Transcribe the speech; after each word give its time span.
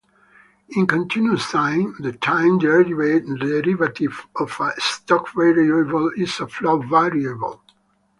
In 0.69 0.87
continuous 0.87 1.51
time, 1.51 1.93
the 1.99 2.11
time 2.13 2.57
derivative 2.57 4.25
of 4.35 4.59
a 4.59 4.71
stock 4.81 5.29
variable 5.35 6.09
is 6.17 6.39
a 6.39 6.47
flow 6.47 6.79
variable. 6.81 7.61